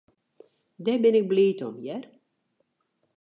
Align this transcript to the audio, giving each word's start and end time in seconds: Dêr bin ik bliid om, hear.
Dêr 0.83 0.97
bin 1.03 1.17
ik 1.21 1.27
bliid 1.31 1.59
om, 1.67 1.75
hear. 1.83 2.03